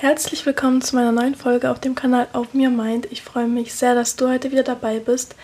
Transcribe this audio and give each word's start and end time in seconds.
Herzlich 0.00 0.46
willkommen 0.46 0.80
zu 0.80 0.96
meiner 0.96 1.12
neuen 1.12 1.34
Folge 1.34 1.70
auf 1.70 1.78
dem 1.78 1.94
Kanal 1.94 2.26
Auf 2.32 2.54
mir 2.54 2.70
meint. 2.70 3.12
Ich 3.12 3.20
freue 3.20 3.46
mich 3.46 3.74
sehr, 3.74 3.94
dass 3.94 4.16
du 4.16 4.30
heute 4.30 4.50
wieder 4.50 4.62
dabei 4.62 4.98
bist. 4.98 5.34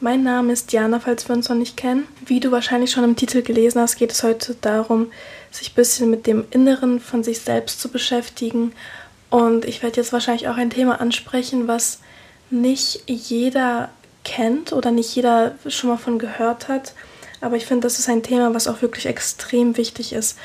Mein 0.00 0.24
Name 0.24 0.52
ist 0.52 0.72
Diana, 0.72 0.98
falls 0.98 1.28
wir 1.28 1.36
uns 1.36 1.48
noch 1.48 1.54
nicht 1.54 1.76
kennen. 1.76 2.08
Wie 2.26 2.40
du 2.40 2.50
wahrscheinlich 2.50 2.90
schon 2.90 3.04
im 3.04 3.14
Titel 3.14 3.40
gelesen 3.42 3.80
hast, 3.80 3.94
geht 3.94 4.10
es 4.10 4.24
heute 4.24 4.56
darum, 4.60 5.12
sich 5.52 5.70
ein 5.70 5.74
bisschen 5.76 6.10
mit 6.10 6.26
dem 6.26 6.44
Inneren 6.50 6.98
von 6.98 7.22
sich 7.22 7.38
selbst 7.38 7.80
zu 7.80 7.88
beschäftigen. 7.88 8.72
Und 9.30 9.64
ich 9.64 9.80
werde 9.80 9.98
jetzt 9.98 10.12
wahrscheinlich 10.12 10.48
auch 10.48 10.56
ein 10.56 10.70
Thema 10.70 11.00
ansprechen, 11.00 11.68
was 11.68 12.00
nicht 12.50 13.04
jeder 13.06 13.90
kennt 14.24 14.72
oder 14.72 14.90
nicht 14.90 15.14
jeder 15.14 15.54
schon 15.68 15.88
mal 15.88 15.98
von 15.98 16.18
gehört 16.18 16.66
hat. 16.66 16.94
Aber 17.40 17.54
ich 17.54 17.64
finde, 17.64 17.82
das 17.82 18.00
ist 18.00 18.08
ein 18.08 18.24
Thema, 18.24 18.54
was 18.54 18.66
auch 18.66 18.82
wirklich 18.82 19.06
extrem 19.06 19.76
wichtig 19.76 20.12
ist. 20.12 20.36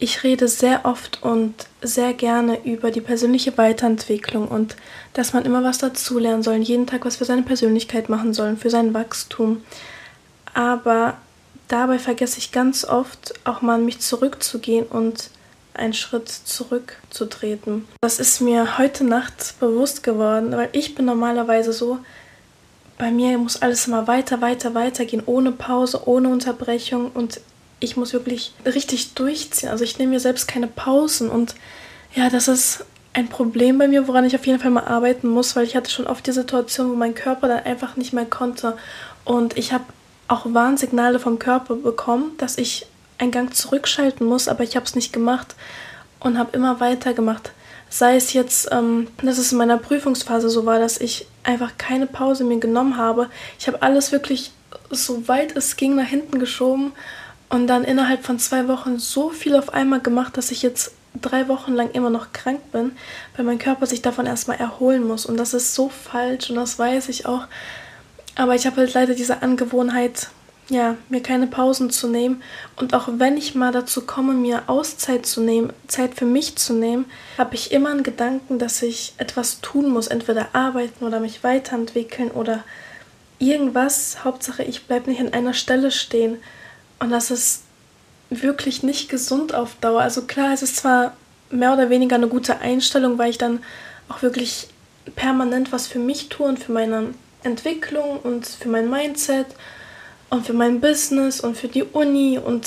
Ich 0.00 0.22
rede 0.22 0.46
sehr 0.46 0.84
oft 0.84 1.22
und 1.22 1.54
sehr 1.82 2.12
gerne 2.12 2.64
über 2.64 2.92
die 2.92 3.00
persönliche 3.00 3.58
Weiterentwicklung 3.58 4.46
und 4.46 4.76
dass 5.12 5.32
man 5.32 5.44
immer 5.44 5.64
was 5.64 5.78
dazulernen 5.78 6.44
soll, 6.44 6.56
jeden 6.56 6.86
Tag 6.86 7.04
was 7.04 7.16
für 7.16 7.24
seine 7.24 7.42
Persönlichkeit 7.42 8.08
machen 8.08 8.32
soll, 8.32 8.56
für 8.56 8.70
sein 8.70 8.94
Wachstum. 8.94 9.62
Aber 10.54 11.16
dabei 11.66 11.98
vergesse 11.98 12.38
ich 12.38 12.52
ganz 12.52 12.84
oft 12.84 13.34
auch 13.44 13.60
mal 13.60 13.74
an 13.74 13.84
mich 13.84 13.98
zurückzugehen 13.98 14.86
und 14.86 15.30
einen 15.74 15.94
Schritt 15.94 16.28
zurückzutreten. 16.28 17.86
Das 18.00 18.20
ist 18.20 18.40
mir 18.40 18.78
heute 18.78 19.04
Nacht 19.04 19.58
bewusst 19.58 20.02
geworden, 20.02 20.52
weil 20.52 20.68
ich 20.72 20.94
bin 20.94 21.06
normalerweise 21.06 21.72
so, 21.72 21.98
bei 22.98 23.10
mir 23.10 23.38
muss 23.38 23.62
alles 23.62 23.86
immer 23.86 24.06
weiter, 24.08 24.40
weiter, 24.40 24.74
weiter 24.74 25.04
gehen, 25.04 25.22
ohne 25.26 25.52
Pause, 25.52 26.02
ohne 26.06 26.28
Unterbrechung 26.28 27.10
und 27.12 27.40
ich 27.80 27.96
muss 27.96 28.12
wirklich 28.12 28.52
richtig 28.64 29.14
durchziehen. 29.14 29.68
Also 29.68 29.84
ich 29.84 29.98
nehme 29.98 30.12
mir 30.12 30.20
selbst 30.20 30.48
keine 30.48 30.66
Pausen 30.66 31.30
und 31.30 31.54
ja, 32.14 32.30
das 32.30 32.48
ist 32.48 32.84
ein 33.12 33.28
Problem 33.28 33.78
bei 33.78 33.88
mir, 33.88 34.08
woran 34.08 34.24
ich 34.24 34.34
auf 34.34 34.46
jeden 34.46 34.60
Fall 34.60 34.70
mal 34.70 34.84
arbeiten 34.84 35.28
muss, 35.28 35.56
weil 35.56 35.64
ich 35.64 35.76
hatte 35.76 35.90
schon 35.90 36.06
oft 36.06 36.26
die 36.26 36.32
Situation, 36.32 36.90
wo 36.90 36.94
mein 36.94 37.14
Körper 37.14 37.48
dann 37.48 37.64
einfach 37.64 37.96
nicht 37.96 38.12
mehr 38.12 38.26
konnte. 38.26 38.76
Und 39.24 39.56
ich 39.56 39.72
habe 39.72 39.84
auch 40.28 40.46
Warnsignale 40.46 41.18
vom 41.18 41.38
Körper 41.38 41.76
bekommen, 41.76 42.32
dass 42.38 42.58
ich 42.58 42.86
einen 43.18 43.30
Gang 43.30 43.54
zurückschalten 43.54 44.26
muss, 44.26 44.46
aber 44.46 44.62
ich 44.62 44.76
habe 44.76 44.86
es 44.86 44.94
nicht 44.94 45.12
gemacht 45.12 45.56
und 46.20 46.38
habe 46.38 46.56
immer 46.56 46.80
weiter 46.80 47.14
gemacht. 47.14 47.52
Sei 47.90 48.16
es 48.16 48.32
jetzt, 48.34 48.68
ähm, 48.70 49.08
dass 49.22 49.38
es 49.38 49.52
in 49.52 49.58
meiner 49.58 49.78
Prüfungsphase 49.78 50.50
so 50.50 50.66
war, 50.66 50.78
dass 50.78 50.98
ich 50.98 51.26
einfach 51.42 51.72
keine 51.78 52.06
Pause 52.06 52.44
mir 52.44 52.60
genommen 52.60 52.98
habe. 52.98 53.30
Ich 53.58 53.66
habe 53.66 53.82
alles 53.82 54.12
wirklich 54.12 54.52
so 54.90 55.28
weit 55.28 55.56
es 55.56 55.76
ging 55.76 55.96
nach 55.96 56.06
hinten 56.06 56.38
geschoben 56.38 56.92
und 57.48 57.66
dann 57.66 57.84
innerhalb 57.84 58.24
von 58.24 58.38
zwei 58.38 58.68
Wochen 58.68 58.98
so 58.98 59.30
viel 59.30 59.56
auf 59.56 59.72
einmal 59.72 60.00
gemacht, 60.00 60.36
dass 60.36 60.50
ich 60.50 60.62
jetzt 60.62 60.92
drei 61.20 61.48
Wochen 61.48 61.72
lang 61.72 61.90
immer 61.92 62.10
noch 62.10 62.32
krank 62.32 62.60
bin, 62.72 62.92
weil 63.36 63.44
mein 63.44 63.58
Körper 63.58 63.86
sich 63.86 64.02
davon 64.02 64.26
erstmal 64.26 64.58
erholen 64.58 65.06
muss. 65.06 65.26
Und 65.26 65.36
das 65.36 65.54
ist 65.54 65.74
so 65.74 65.88
falsch 65.88 66.50
und 66.50 66.56
das 66.56 66.78
weiß 66.78 67.08
ich 67.08 67.26
auch. 67.26 67.46
Aber 68.36 68.54
ich 68.54 68.66
habe 68.66 68.76
halt 68.76 68.94
leider 68.94 69.14
diese 69.14 69.42
Angewohnheit, 69.42 70.28
ja, 70.68 70.96
mir 71.08 71.22
keine 71.22 71.46
Pausen 71.46 71.90
zu 71.90 72.08
nehmen. 72.08 72.42
Und 72.76 72.94
auch 72.94 73.08
wenn 73.10 73.36
ich 73.36 73.54
mal 73.54 73.72
dazu 73.72 74.02
komme, 74.02 74.34
mir 74.34 74.64
Auszeit 74.66 75.24
zu 75.24 75.40
nehmen, 75.40 75.72
Zeit 75.88 76.14
für 76.14 76.26
mich 76.26 76.56
zu 76.56 76.74
nehmen, 76.74 77.06
habe 77.38 77.54
ich 77.54 77.72
immer 77.72 77.90
einen 77.90 78.02
Gedanken, 78.02 78.58
dass 78.58 78.82
ich 78.82 79.14
etwas 79.16 79.60
tun 79.60 79.88
muss, 79.88 80.08
entweder 80.08 80.48
arbeiten 80.52 81.04
oder 81.04 81.20
mich 81.20 81.42
weiterentwickeln 81.42 82.30
oder 82.30 82.62
irgendwas. 83.38 84.24
Hauptsache, 84.24 84.62
ich 84.62 84.84
bleibe 84.84 85.10
nicht 85.10 85.20
an 85.20 85.32
einer 85.32 85.54
Stelle 85.54 85.90
stehen. 85.90 86.36
Und 86.98 87.10
das 87.10 87.30
ist 87.30 87.62
wirklich 88.30 88.82
nicht 88.82 89.08
gesund 89.08 89.54
auf 89.54 89.76
Dauer. 89.80 90.02
Also 90.02 90.22
klar, 90.22 90.52
es 90.52 90.62
ist 90.62 90.76
zwar 90.76 91.16
mehr 91.50 91.72
oder 91.72 91.90
weniger 91.90 92.16
eine 92.16 92.28
gute 92.28 92.58
Einstellung, 92.58 93.18
weil 93.18 93.30
ich 93.30 93.38
dann 93.38 93.60
auch 94.08 94.22
wirklich 94.22 94.68
permanent 95.16 95.72
was 95.72 95.86
für 95.86 95.98
mich 95.98 96.28
tue 96.28 96.46
und 96.46 96.58
für 96.58 96.72
meine 96.72 97.14
Entwicklung 97.42 98.18
und 98.20 98.46
für 98.46 98.68
mein 98.68 98.90
Mindset 98.90 99.46
und 100.30 100.46
für 100.46 100.52
mein 100.52 100.80
Business 100.80 101.40
und 101.40 101.56
für 101.56 101.68
die 101.68 101.84
Uni. 101.84 102.38
Und 102.38 102.66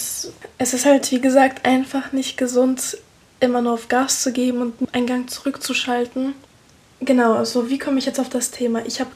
es 0.58 0.74
ist 0.74 0.86
halt, 0.86 1.12
wie 1.12 1.22
gesagt, 1.22 1.66
einfach 1.66 2.12
nicht 2.12 2.38
gesund, 2.38 2.98
immer 3.40 3.62
nur 3.62 3.74
auf 3.74 3.88
Gas 3.88 4.24
zu 4.24 4.32
geben 4.32 4.62
und 4.62 4.94
einen 4.94 5.08
Gang 5.08 5.30
zurückzuschalten. 5.30 6.34
Genau, 7.00 7.34
also 7.34 7.70
wie 7.70 7.80
komme 7.80 8.00
ich 8.00 8.06
jetzt 8.06 8.20
auf 8.20 8.30
das 8.30 8.52
Thema? 8.52 8.86
Ich 8.86 9.00
habe 9.00 9.10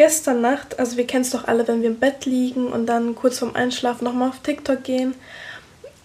gestern 0.00 0.40
Nacht, 0.40 0.78
also 0.78 0.96
wir 0.96 1.06
kennen 1.06 1.24
es 1.24 1.30
doch 1.30 1.46
alle, 1.46 1.68
wenn 1.68 1.82
wir 1.82 1.90
im 1.90 1.98
Bett 1.98 2.24
liegen 2.24 2.68
und 2.68 2.86
dann 2.86 3.14
kurz 3.14 3.38
vorm 3.38 3.54
Einschlafen 3.54 4.04
nochmal 4.04 4.30
auf 4.30 4.38
TikTok 4.38 4.82
gehen. 4.82 5.14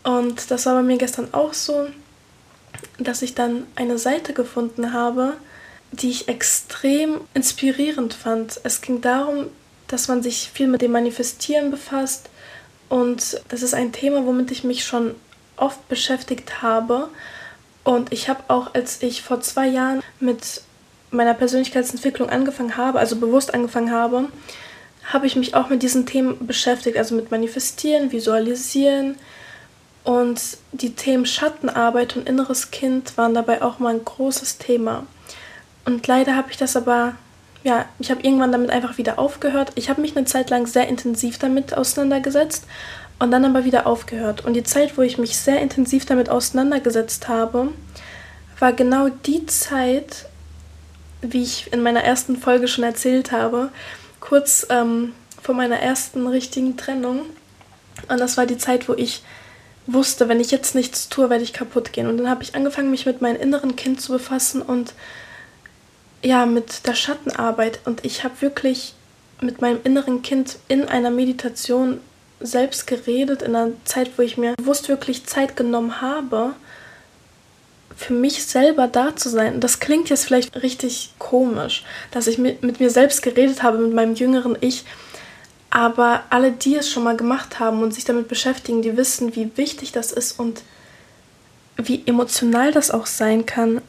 Und 0.03 0.51
das 0.51 0.65
war 0.65 0.75
bei 0.75 0.83
mir 0.83 0.97
gestern 0.97 1.33
auch 1.33 1.53
so, 1.53 1.87
dass 2.99 3.21
ich 3.21 3.35
dann 3.35 3.65
eine 3.77 3.97
Seite 3.97 4.33
gefunden 4.33 4.91
habe, 4.91 5.37
die 5.93 6.09
ich 6.09 6.27
extrem 6.27 7.21
inspirierend 7.33 8.13
fand. 8.13 8.59
Es 8.65 8.81
ging 8.81 8.99
darum, 8.99 9.45
dass 9.87 10.09
man 10.09 10.21
sich 10.21 10.51
viel 10.53 10.67
mit 10.67 10.81
dem 10.81 10.91
Manifestieren 10.91 11.71
befasst 11.71 12.29
und 12.89 13.41
das 13.47 13.63
ist 13.63 13.73
ein 13.73 13.93
Thema, 13.93 14.25
womit 14.25 14.51
ich 14.51 14.65
mich 14.65 14.83
schon 14.83 15.15
oft 15.55 15.87
beschäftigt 15.87 16.61
habe. 16.61 17.07
Und 17.85 18.11
ich 18.11 18.27
habe 18.27 18.43
auch, 18.49 18.73
als 18.73 19.01
ich 19.01 19.21
vor 19.21 19.39
zwei 19.39 19.67
Jahren 19.67 20.01
mit 20.19 20.63
meiner 21.15 21.33
Persönlichkeitsentwicklung 21.33 22.29
angefangen 22.29 22.77
habe, 22.77 22.99
also 22.99 23.15
bewusst 23.17 23.53
angefangen 23.53 23.91
habe, 23.91 24.27
habe 25.05 25.27
ich 25.27 25.35
mich 25.35 25.55
auch 25.55 25.69
mit 25.69 25.83
diesen 25.83 26.05
Themen 26.05 26.47
beschäftigt, 26.47 26.97
also 26.97 27.15
mit 27.15 27.31
Manifestieren, 27.31 28.11
Visualisieren 28.11 29.15
und 30.03 30.41
die 30.71 30.93
Themen 30.93 31.25
Schattenarbeit 31.25 32.15
und 32.15 32.27
inneres 32.27 32.71
Kind 32.71 33.17
waren 33.17 33.33
dabei 33.33 33.61
auch 33.61 33.79
mal 33.79 33.93
ein 33.93 34.05
großes 34.05 34.57
Thema. 34.57 35.05
Und 35.85 36.07
leider 36.07 36.35
habe 36.35 36.51
ich 36.51 36.57
das 36.57 36.75
aber, 36.75 37.13
ja, 37.63 37.85
ich 37.99 38.09
habe 38.09 38.21
irgendwann 38.21 38.51
damit 38.51 38.71
einfach 38.71 38.97
wieder 38.97 39.19
aufgehört. 39.19 39.71
Ich 39.75 39.89
habe 39.89 40.01
mich 40.01 40.15
eine 40.15 40.25
Zeit 40.25 40.49
lang 40.49 40.67
sehr 40.67 40.87
intensiv 40.87 41.37
damit 41.37 41.75
auseinandergesetzt 41.75 42.65
und 43.19 43.31
dann 43.31 43.45
aber 43.45 43.65
wieder 43.65 43.87
aufgehört. 43.87 44.43
Und 44.45 44.53
die 44.53 44.63
Zeit, 44.63 44.97
wo 44.97 45.01
ich 45.01 45.17
mich 45.17 45.37
sehr 45.37 45.59
intensiv 45.61 46.05
damit 46.05 46.29
auseinandergesetzt 46.29 47.27
habe, 47.27 47.69
war 48.59 48.73
genau 48.73 49.09
die 49.09 49.45
Zeit, 49.45 50.27
wie 51.33 51.43
ich 51.43 51.71
in 51.71 51.81
meiner 51.81 52.03
ersten 52.03 52.37
Folge 52.37 52.67
schon 52.67 52.83
erzählt 52.83 53.31
habe, 53.31 53.69
kurz 54.19 54.65
ähm, 54.69 55.13
vor 55.41 55.55
meiner 55.55 55.79
ersten 55.79 56.27
richtigen 56.27 56.77
Trennung. 56.77 57.21
Und 58.09 58.19
das 58.19 58.37
war 58.37 58.45
die 58.45 58.57
Zeit, 58.57 58.89
wo 58.89 58.93
ich 58.93 59.23
wusste, 59.87 60.27
wenn 60.27 60.39
ich 60.39 60.51
jetzt 60.51 60.75
nichts 60.75 61.09
tue, 61.09 61.29
werde 61.29 61.43
ich 61.43 61.53
kaputt 61.53 61.93
gehen. 61.93 62.07
Und 62.07 62.17
dann 62.17 62.29
habe 62.29 62.43
ich 62.43 62.55
angefangen, 62.55 62.91
mich 62.91 63.05
mit 63.05 63.21
meinem 63.21 63.39
inneren 63.39 63.75
Kind 63.75 64.01
zu 64.01 64.11
befassen 64.11 64.61
und 64.61 64.93
ja, 66.23 66.45
mit 66.45 66.87
der 66.87 66.95
Schattenarbeit. 66.95 67.79
Und 67.85 68.03
ich 68.03 68.23
habe 68.23 68.41
wirklich 68.41 68.93
mit 69.41 69.61
meinem 69.61 69.79
inneren 69.83 70.21
Kind 70.21 70.57
in 70.67 70.87
einer 70.87 71.11
Meditation 71.11 71.99
selbst 72.39 72.87
geredet, 72.87 73.41
in 73.41 73.55
einer 73.55 73.71
Zeit, 73.85 74.11
wo 74.17 74.23
ich 74.23 74.37
mir 74.37 74.55
bewusst 74.55 74.89
wirklich 74.89 75.25
Zeit 75.25 75.55
genommen 75.55 76.01
habe 76.01 76.53
für 77.95 78.13
mich 78.13 78.45
selber 78.45 78.87
da 78.87 79.15
zu 79.15 79.29
sein. 79.29 79.59
Das 79.59 79.79
klingt 79.79 80.09
jetzt 80.09 80.25
vielleicht 80.25 80.61
richtig 80.61 81.13
komisch, 81.17 81.83
dass 82.11 82.27
ich 82.27 82.37
mit, 82.37 82.61
mit 82.63 82.79
mir 82.79 82.89
selbst 82.89 83.21
geredet 83.21 83.63
habe, 83.63 83.77
mit 83.77 83.93
meinem 83.93 84.15
jüngeren 84.15 84.57
Ich. 84.59 84.83
Aber 85.69 86.23
alle, 86.29 86.51
die 86.51 86.75
es 86.75 86.89
schon 86.89 87.03
mal 87.03 87.17
gemacht 87.17 87.59
haben 87.59 87.81
und 87.81 87.93
sich 87.93 88.05
damit 88.05 88.27
beschäftigen, 88.27 88.81
die 88.81 88.97
wissen, 88.97 89.35
wie 89.35 89.51
wichtig 89.57 89.91
das 89.91 90.11
ist 90.11 90.39
und 90.39 90.61
wie 91.77 92.03
emotional 92.05 92.71
das 92.71 92.91
auch 92.91 93.05
sein 93.05 93.45
kann. 93.45 93.81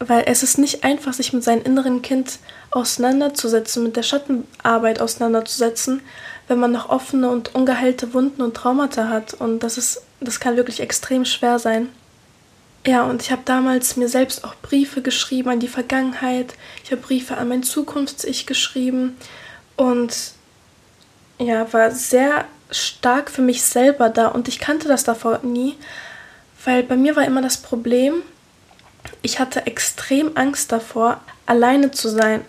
Weil 0.00 0.24
es 0.26 0.42
ist 0.42 0.58
nicht 0.58 0.84
einfach, 0.84 1.12
sich 1.12 1.32
mit 1.32 1.44
seinem 1.44 1.62
inneren 1.62 2.02
Kind 2.02 2.38
auseinanderzusetzen, 2.70 3.82
mit 3.84 3.96
der 3.96 4.02
Schattenarbeit 4.02 5.00
auseinanderzusetzen, 5.00 6.02
wenn 6.48 6.58
man 6.58 6.72
noch 6.72 6.88
offene 6.88 7.30
und 7.30 7.54
ungeheilte 7.54 8.12
Wunden 8.12 8.42
und 8.42 8.54
Traumata 8.54 9.08
hat. 9.08 9.34
Und 9.34 9.60
das 9.60 9.78
ist, 9.78 10.02
das 10.20 10.40
kann 10.40 10.56
wirklich 10.56 10.80
extrem 10.80 11.24
schwer 11.24 11.58
sein. 11.58 11.88
Ja, 12.86 13.04
und 13.04 13.22
ich 13.22 13.30
habe 13.30 13.42
damals 13.44 13.96
mir 13.96 14.08
selbst 14.08 14.44
auch 14.44 14.54
Briefe 14.56 15.00
geschrieben 15.00 15.48
an 15.48 15.60
die 15.60 15.68
Vergangenheit. 15.68 16.54
Ich 16.84 16.92
habe 16.92 17.00
Briefe 17.00 17.36
an 17.38 17.48
mein 17.48 17.62
Zukunfts-Ich 17.62 18.46
geschrieben 18.46 19.16
und 19.76 20.32
ja, 21.38 21.72
war 21.72 21.90
sehr 21.90 22.44
stark 22.70 23.30
für 23.30 23.42
mich 23.42 23.62
selber 23.62 24.10
da 24.10 24.28
und 24.28 24.48
ich 24.48 24.58
kannte 24.58 24.88
das 24.88 25.04
davor 25.04 25.40
nie, 25.42 25.76
weil 26.64 26.82
bei 26.82 26.96
mir 26.96 27.16
war 27.16 27.24
immer 27.24 27.42
das 27.42 27.56
Problem, 27.56 28.22
ich 29.22 29.38
hatte 29.38 29.66
extrem 29.66 30.36
Angst 30.36 30.70
davor, 30.72 31.20
alleine 31.46 31.90
zu 31.90 32.08
sein. 32.08 32.42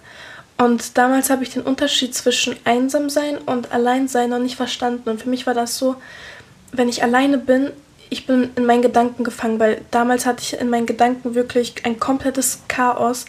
Und 0.58 0.98
damals 0.98 1.30
habe 1.30 1.44
ich 1.44 1.50
den 1.50 1.64
Unterschied 1.64 2.16
zwischen 2.16 2.56
einsam 2.64 3.10
sein 3.10 3.38
und 3.38 3.72
allein 3.74 4.08
sein 4.08 4.30
noch 4.30 4.40
nicht 4.40 4.56
verstanden. 4.56 5.10
Und 5.10 5.22
für 5.22 5.30
mich 5.30 5.46
war 5.48 5.54
das 5.54 5.78
so, 5.78 5.96
wenn 6.72 6.88
ich 6.88 7.04
alleine 7.04 7.38
bin, 7.38 7.72
ich 8.10 8.26
bin 8.26 8.52
in 8.56 8.66
meinen 8.66 8.82
Gedanken 8.82 9.24
gefangen, 9.24 9.60
weil 9.60 9.82
damals 9.92 10.26
hatte 10.26 10.44
ich 10.44 10.60
in 10.60 10.70
meinen 10.70 10.86
Gedanken 10.86 11.36
wirklich 11.36 11.74
ein 11.86 12.00
komplettes 12.00 12.60
Chaos. 12.68 13.26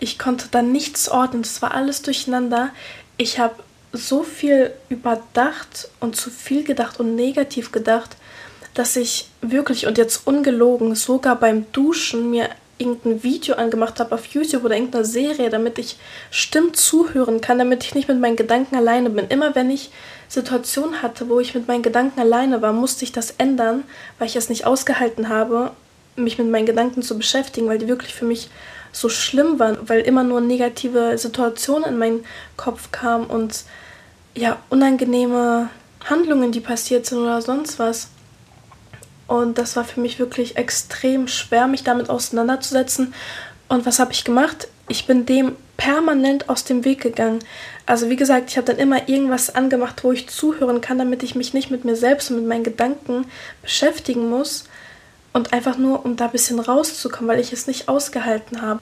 Ich 0.00 0.18
konnte 0.18 0.48
da 0.50 0.62
nichts 0.62 1.08
ordnen, 1.08 1.42
es 1.42 1.62
war 1.62 1.74
alles 1.74 2.02
durcheinander. 2.02 2.70
Ich 3.16 3.38
habe 3.38 3.54
so 3.92 4.22
viel 4.22 4.72
überdacht 4.88 5.88
und 6.00 6.14
zu 6.14 6.30
viel 6.30 6.62
gedacht 6.62 7.00
und 7.00 7.14
negativ 7.14 7.72
gedacht, 7.72 8.16
dass 8.74 8.96
ich 8.96 9.28
wirklich 9.40 9.86
und 9.86 9.98
jetzt 9.98 10.26
ungelogen 10.26 10.94
sogar 10.94 11.36
beim 11.36 11.66
Duschen 11.72 12.30
mir 12.30 12.48
irgendein 12.78 13.22
Video 13.22 13.56
angemacht 13.56 13.98
habe 14.00 14.14
auf 14.14 14.26
YouTube 14.26 14.64
oder 14.64 14.76
irgendeine 14.76 15.04
Serie, 15.04 15.50
damit 15.50 15.78
ich 15.78 15.96
Stimmen 16.30 16.74
zuhören 16.74 17.40
kann, 17.40 17.58
damit 17.58 17.84
ich 17.84 17.94
nicht 17.94 18.08
mit 18.08 18.20
meinen 18.20 18.36
Gedanken 18.36 18.76
alleine 18.76 19.10
bin. 19.10 19.28
Immer 19.28 19.54
wenn 19.54 19.70
ich 19.70 19.90
Situationen 20.28 21.02
hatte, 21.02 21.28
wo 21.28 21.40
ich 21.40 21.54
mit 21.54 21.68
meinen 21.68 21.82
Gedanken 21.82 22.20
alleine 22.20 22.62
war, 22.62 22.72
musste 22.72 23.04
ich 23.04 23.12
das 23.12 23.32
ändern, 23.32 23.84
weil 24.18 24.28
ich 24.28 24.36
es 24.36 24.48
nicht 24.48 24.66
ausgehalten 24.66 25.28
habe, 25.28 25.72
mich 26.16 26.38
mit 26.38 26.48
meinen 26.48 26.66
Gedanken 26.66 27.02
zu 27.02 27.16
beschäftigen, 27.16 27.68
weil 27.68 27.78
die 27.78 27.88
wirklich 27.88 28.14
für 28.14 28.24
mich 28.24 28.48
so 28.92 29.08
schlimm 29.08 29.58
waren, 29.58 29.78
weil 29.88 30.00
immer 30.00 30.24
nur 30.24 30.40
negative 30.40 31.16
Situationen 31.18 31.90
in 31.90 31.98
meinen 31.98 32.24
Kopf 32.56 32.90
kamen 32.90 33.26
und 33.26 33.64
ja, 34.34 34.58
unangenehme 34.70 35.68
Handlungen, 36.04 36.52
die 36.52 36.60
passiert 36.60 37.06
sind 37.06 37.18
oder 37.18 37.42
sonst 37.42 37.78
was. 37.78 38.08
Und 39.28 39.58
das 39.58 39.76
war 39.76 39.84
für 39.84 40.00
mich 40.00 40.18
wirklich 40.18 40.56
extrem 40.56 41.28
schwer, 41.28 41.68
mich 41.68 41.84
damit 41.84 42.10
auseinanderzusetzen. 42.10 43.14
Und 43.68 43.86
was 43.86 44.00
habe 44.00 44.12
ich 44.12 44.24
gemacht? 44.24 44.68
Ich 44.88 45.06
bin 45.06 45.26
dem 45.26 45.54
permanent 45.76 46.48
aus 46.48 46.64
dem 46.64 46.84
Weg 46.84 47.02
gegangen. 47.02 47.38
Also 47.84 48.08
wie 48.08 48.16
gesagt, 48.16 48.50
ich 48.50 48.56
habe 48.56 48.66
dann 48.66 48.78
immer 48.78 49.08
irgendwas 49.08 49.54
angemacht, 49.54 50.02
wo 50.02 50.12
ich 50.12 50.28
zuhören 50.28 50.80
kann, 50.80 50.98
damit 50.98 51.22
ich 51.22 51.34
mich 51.34 51.54
nicht 51.54 51.70
mit 51.70 51.84
mir 51.84 51.94
selbst 51.94 52.30
und 52.30 52.38
mit 52.38 52.46
meinen 52.46 52.64
Gedanken 52.64 53.26
beschäftigen 53.62 54.28
muss. 54.28 54.64
Und 55.34 55.52
einfach 55.52 55.76
nur, 55.76 56.04
um 56.06 56.16
da 56.16 56.24
ein 56.24 56.32
bisschen 56.32 56.58
rauszukommen, 56.58 57.28
weil 57.28 57.38
ich 57.38 57.52
es 57.52 57.66
nicht 57.66 57.88
ausgehalten 57.88 58.62
habe. 58.62 58.80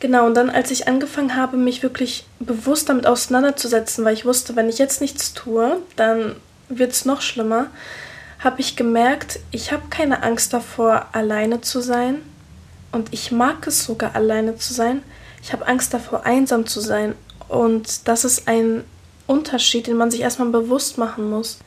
Genau, 0.00 0.26
und 0.26 0.34
dann, 0.34 0.50
als 0.50 0.72
ich 0.72 0.88
angefangen 0.88 1.36
habe, 1.36 1.56
mich 1.56 1.84
wirklich 1.84 2.26
bewusst 2.40 2.88
damit 2.88 3.06
auseinanderzusetzen, 3.06 4.04
weil 4.04 4.14
ich 4.14 4.26
wusste, 4.26 4.56
wenn 4.56 4.68
ich 4.68 4.78
jetzt 4.78 5.00
nichts 5.00 5.34
tue, 5.34 5.78
dann 5.94 6.34
wird 6.68 6.92
es 6.92 7.04
noch 7.04 7.20
schlimmer, 7.20 7.68
habe 8.44 8.60
ich 8.60 8.76
gemerkt, 8.76 9.40
ich 9.50 9.72
habe 9.72 9.84
keine 9.88 10.22
Angst 10.22 10.52
davor, 10.52 11.08
alleine 11.12 11.62
zu 11.62 11.80
sein. 11.80 12.20
Und 12.92 13.12
ich 13.12 13.32
mag 13.32 13.66
es 13.66 13.84
sogar, 13.84 14.14
alleine 14.14 14.56
zu 14.56 14.74
sein. 14.74 15.02
Ich 15.42 15.52
habe 15.52 15.66
Angst 15.66 15.94
davor, 15.94 16.24
einsam 16.24 16.66
zu 16.66 16.80
sein. 16.80 17.14
Und 17.48 18.06
das 18.06 18.24
ist 18.24 18.46
ein 18.46 18.84
Unterschied, 19.26 19.86
den 19.86 19.96
man 19.96 20.10
sich 20.10 20.20
erstmal 20.20 20.50
bewusst 20.50 20.98
machen 20.98 21.28
muss. 21.28 21.58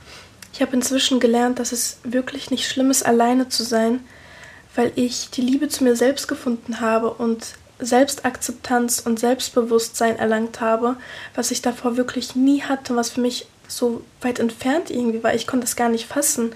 Ich 0.53 0.61
habe 0.61 0.75
inzwischen 0.75 1.19
gelernt, 1.19 1.59
dass 1.59 1.71
es 1.71 1.97
wirklich 2.03 2.51
nicht 2.51 2.69
schlimm 2.69 2.91
ist, 2.91 3.05
alleine 3.05 3.49
zu 3.49 3.63
sein, 3.63 4.01
weil 4.75 4.91
ich 4.95 5.31
die 5.31 5.41
Liebe 5.41 5.69
zu 5.69 5.83
mir 5.83 5.95
selbst 5.95 6.27
gefunden 6.27 6.79
habe 6.79 7.11
und 7.11 7.55
Selbstakzeptanz 7.79 8.99
und 8.99 9.19
Selbstbewusstsein 9.19 10.17
erlangt 10.17 10.61
habe, 10.61 10.95
was 11.35 11.51
ich 11.51 11.61
davor 11.61 11.97
wirklich 11.97 12.35
nie 12.35 12.61
hatte, 12.61 12.95
was 12.95 13.09
für 13.09 13.21
mich 13.21 13.47
so 13.67 14.01
weit 14.21 14.39
entfernt 14.39 14.89
irgendwie 14.89 15.23
war. 15.23 15.33
Ich 15.33 15.47
konnte 15.47 15.65
es 15.65 15.75
gar 15.75 15.89
nicht 15.89 16.07
fassen. 16.07 16.53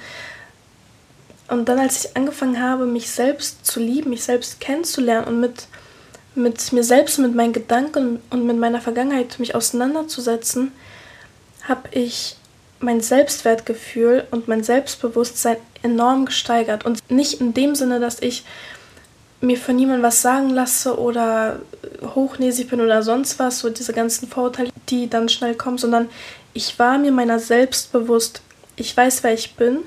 Und 1.48 1.68
dann, 1.68 1.80
als 1.80 2.06
ich 2.06 2.16
angefangen 2.16 2.62
habe, 2.62 2.86
mich 2.86 3.10
selbst 3.10 3.66
zu 3.66 3.80
lieben, 3.80 4.12
mich 4.12 4.24
selbst 4.24 4.60
kennenzulernen 4.60 5.28
und 5.28 5.40
mit, 5.40 5.68
mit 6.34 6.72
mir 6.72 6.84
selbst, 6.84 7.20
mit 7.20 7.36
meinen 7.36 7.54
Gedanken 7.54 8.22
und 8.30 8.46
mit 8.46 8.58
meiner 8.58 8.80
Vergangenheit 8.80 9.38
mich 9.38 9.54
auseinanderzusetzen, 9.54 10.72
habe 11.68 11.90
ich 11.92 12.38
mein 12.80 13.02
Selbstwertgefühl 13.02 14.26
und 14.32 14.48
mein 14.48 14.64
Selbstbewusstsein 14.64 15.58
enorm 15.84 16.26
gesteigert. 16.26 16.86
Und 16.86 17.00
nicht 17.12 17.42
in 17.42 17.54
dem 17.54 17.76
Sinne, 17.76 18.00
dass 18.00 18.22
ich 18.22 18.44
mir 19.42 19.58
von 19.58 19.76
niemandem 19.76 20.04
was 20.04 20.22
sagen 20.22 20.52
lasse 20.52 21.00
oder 21.00 21.60
hochnäsig 22.16 22.70
bin 22.70 22.80
oder 22.80 23.04
sonst 23.04 23.40
was, 23.40 23.60
so 23.60 23.70
diese 23.70 23.94
ganzen 23.94 24.28
Vorurteile, 24.28 24.71
die 24.92 25.10
dann 25.10 25.30
schnell 25.30 25.56
kommen, 25.56 25.78
sondern 25.78 26.10
ich 26.54 26.78
war 26.78 26.98
mir 26.98 27.12
meiner 27.12 27.40
selbst 27.40 27.92
bewusst. 27.92 28.42
Ich 28.76 28.96
weiß, 28.96 29.24
wer 29.24 29.34
ich 29.34 29.56
bin. 29.56 29.80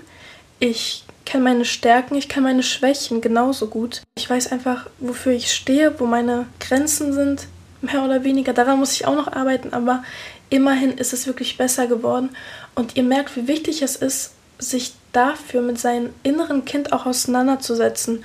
Ich 0.59 1.05
kenne 1.25 1.45
meine 1.45 1.65
Stärken, 1.65 2.15
ich 2.17 2.29
kenne 2.29 2.49
meine 2.49 2.63
Schwächen 2.63 3.21
genauso 3.21 3.69
gut. 3.69 4.03
Ich 4.17 4.29
weiß 4.29 4.53
einfach, 4.53 4.89
wofür 4.99 5.33
ich 5.33 5.53
stehe, 5.53 5.99
wo 5.99 6.07
meine 6.07 6.47
Grenzen 6.61 7.13
sind, 7.13 7.47
mehr 7.81 8.05
oder 8.05 8.25
weniger. 8.25 8.53
Daran 8.53 8.79
muss 8.79 8.93
ich 8.93 9.07
auch 9.07 9.15
noch 9.15 9.33
arbeiten, 9.33 9.73
aber 9.73 10.03
immerhin 10.51 10.93
ist 10.93 11.13
es 11.13 11.27
wirklich 11.27 11.57
besser 11.57 11.87
geworden. 11.87 12.31
Und 12.75 12.97
ihr 12.97 13.03
merkt, 13.03 13.37
wie 13.37 13.49
wichtig 13.49 13.83
es 13.83 13.97
ist, 13.97 14.33
sich 14.59 14.95
dafür 15.13 15.63
mit 15.63 15.79
seinem 15.79 16.11
inneren 16.23 16.65
Kind 16.65 16.93
auch 16.93 17.07
auseinanderzusetzen. 17.07 18.25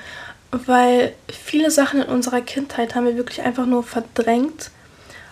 Weil 0.51 1.13
viele 1.27 1.71
Sachen 1.71 2.01
in 2.01 2.07
unserer 2.07 2.41
Kindheit 2.41 2.95
haben 2.95 3.05
wir 3.05 3.17
wirklich 3.17 3.41
einfach 3.41 3.65
nur 3.65 3.83
verdrängt. 3.83 4.71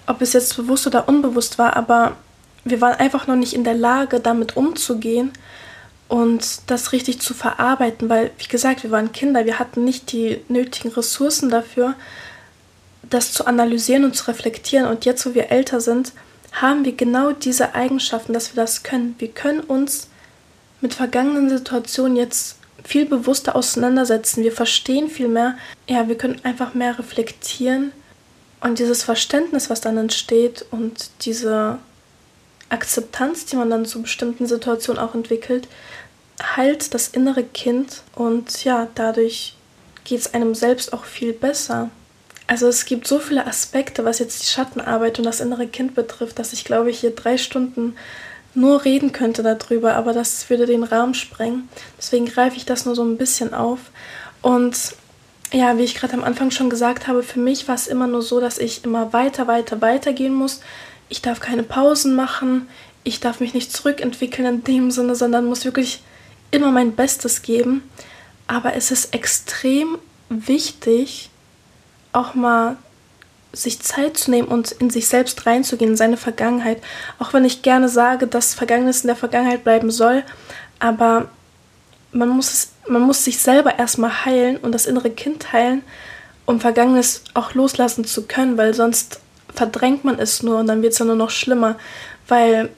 Ob 0.07 0.21
es 0.21 0.33
jetzt 0.33 0.56
bewusst 0.57 0.88
oder 0.88 1.07
unbewusst 1.07 1.59
war, 1.59 1.75
aber 1.75 2.15
wir 2.63 2.81
waren 2.81 3.00
einfach 3.00 3.27
noch 3.27 3.36
nicht 3.36 3.54
in 3.54 3.63
der 3.63 3.75
Lage, 3.75 4.19
damit 4.19 4.57
umzugehen 4.57 5.31
und 6.07 6.62
das 6.68 6.92
richtig 6.94 7.19
zu 7.19 7.33
verarbeiten, 7.33 8.09
weil, 8.09 8.31
wie 8.38 8.48
gesagt, 8.48 8.83
wir 8.83 8.92
waren 8.92 9.12
Kinder, 9.12 9.45
wir 9.45 9.59
hatten 9.59 9.83
nicht 9.83 10.12
die 10.12 10.39
nötigen 10.48 10.92
Ressourcen 10.92 11.50
dafür, 11.50 11.95
das 13.09 13.33
zu 13.33 13.45
analysieren 13.45 14.06
und 14.06 14.15
zu 14.15 14.27
reflektieren. 14.27 14.88
Und 14.88 15.06
jetzt, 15.06 15.25
wo 15.25 15.33
wir 15.33 15.51
älter 15.51 15.81
sind, 15.81 16.13
haben 16.51 16.86
wir 16.86 16.95
genau 16.95 17.31
diese 17.31 17.75
Eigenschaften, 17.75 18.33
dass 18.33 18.56
wir 18.56 18.62
das 18.62 18.83
können. 18.83 19.15
Wir 19.19 19.30
können 19.30 19.62
uns 19.62 20.07
mit 20.81 20.94
vergangenen 20.94 21.50
Situationen 21.50 22.18
jetzt 22.18 22.57
viel 22.83 23.06
bewusster 23.06 23.56
auseinandersetzen. 23.56 24.44
Wir 24.44 24.51
verstehen 24.51 25.10
viel 25.10 25.27
mehr. 25.27 25.57
Ja, 25.88 26.07
wir 26.07 26.18
können 26.18 26.39
einfach 26.44 26.74
mehr 26.74 26.98
reflektieren. 26.98 27.92
Und 28.59 28.80
dieses 28.80 29.04
Verständnis, 29.04 29.69
was 29.69 29.81
dann 29.81 29.98
entsteht 29.98 30.65
und 30.71 31.09
diese 31.21 31.77
Akzeptanz, 32.69 33.45
die 33.45 33.56
man 33.56 33.69
dann 33.69 33.86
zu 33.86 34.01
bestimmten 34.01 34.48
Situationen 34.48 35.01
auch 35.01 35.15
entwickelt, 35.15 35.68
heilt 36.42 36.94
das 36.94 37.07
innere 37.07 37.44
Kind 37.44 38.04
und 38.15 38.63
ja, 38.63 38.88
dadurch 38.95 39.56
geht 40.04 40.19
es 40.19 40.33
einem 40.33 40.56
selbst 40.56 40.94
auch 40.94 41.06
viel 41.06 41.33
besser. 41.33 41.89
Also 42.48 42.68
es 42.68 42.86
gibt 42.86 43.07
so 43.07 43.19
viele 43.19 43.45
Aspekte, 43.45 44.06
was 44.06 44.19
jetzt 44.19 44.42
die 44.42 44.48
Schattenarbeit 44.48 45.19
und 45.19 45.25
das 45.25 45.42
innere 45.42 45.68
Kind 45.68 45.95
betrifft, 45.95 46.39
dass 46.39 46.53
ich 46.53 46.63
glaube 46.63 46.89
ich 46.89 47.00
hier 47.00 47.12
drei 47.12 47.38
Stunden 47.38 47.95
nur 48.53 48.86
reden 48.86 49.12
könnte 49.12 49.44
darüber, 49.44 49.95
aber 49.95 50.13
das 50.13 50.50
würde 50.50 50.65
den 50.65 50.83
Rahmen 50.83 51.13
sprengen. 51.13 51.69
Deswegen 51.98 52.25
greife 52.25 52.57
ich 52.57 52.65
das 52.65 52.86
nur 52.86 52.95
so 52.95 53.03
ein 53.03 53.18
bisschen 53.18 53.53
auf. 53.53 53.80
Und 54.42 54.95
ja, 55.51 55.77
wie 55.77 55.83
ich 55.83 55.95
gerade 55.95 56.13
am 56.13 56.23
Anfang 56.23 56.51
schon 56.51 56.69
gesagt 56.69 57.07
habe, 57.07 57.23
für 57.23 57.39
mich 57.39 57.67
war 57.67 57.75
es 57.75 57.88
immer 57.88 58.07
nur 58.07 58.21
so, 58.21 58.39
dass 58.39 58.57
ich 58.57 58.83
immer 58.83 59.13
weiter, 59.13 59.47
weiter, 59.47 59.81
weiter 59.81 60.13
gehen 60.13 60.33
muss, 60.33 60.61
ich 61.09 61.21
darf 61.21 61.39
keine 61.39 61.63
Pausen 61.63 62.15
machen, 62.15 62.67
ich 63.03 63.19
darf 63.19 63.39
mich 63.39 63.53
nicht 63.53 63.71
zurückentwickeln 63.71 64.47
in 64.47 64.63
dem 64.63 64.91
Sinne, 64.91 65.15
sondern 65.15 65.45
muss 65.45 65.63
wirklich 65.63 66.01
immer 66.51 66.71
mein 66.71 66.95
Bestes 66.95 67.41
geben. 67.41 67.89
Aber 68.47 68.75
es 68.75 68.91
ist 68.91 69.13
extrem 69.13 69.97
wichtig, 70.29 71.29
auch 72.11 72.33
mal 72.33 72.77
sich 73.53 73.79
Zeit 73.81 74.17
zu 74.17 74.31
nehmen 74.31 74.47
und 74.47 74.71
in 74.73 74.89
sich 74.89 75.07
selbst 75.07 75.45
reinzugehen, 75.45 75.91
in 75.91 75.98
seine 75.98 76.17
Vergangenheit. 76.17 76.81
Auch 77.19 77.33
wenn 77.33 77.45
ich 77.45 77.62
gerne 77.62 77.89
sage, 77.89 78.27
dass 78.27 78.53
Vergangenes 78.53 79.01
in 79.01 79.07
der 79.07 79.15
Vergangenheit 79.15 79.63
bleiben 79.63 79.89
soll, 79.89 80.24
aber 80.79 81.29
man 82.12 82.29
muss, 82.29 82.53
es, 82.53 82.74
man 82.89 83.01
muss 83.01 83.24
sich 83.24 83.39
selber 83.39 83.77
erstmal 83.79 84.25
heilen 84.25 84.58
und 84.58 84.72
das 84.72 84.86
innere 84.86 85.10
Kind 85.10 85.51
heilen, 85.53 85.84
um 86.46 86.60
Vergangenes 86.60 87.24
auch 87.34 87.53
loslassen 87.53 88.06
zu 88.06 88.24
können, 88.24 88.58
weil 88.58 88.74
sonst 88.74 89.20
verdrängt 89.53 90.03
man 90.03 90.20
es 90.20 90.44
nur 90.44 90.60
und 90.60 90.67
dann 90.67 90.82
wird 90.82 90.94
es 90.94 91.00
ja 91.00 91.06
nur 91.06 91.15
noch 91.15 91.29
schlimmer, 91.29 91.77
weil 92.27 92.70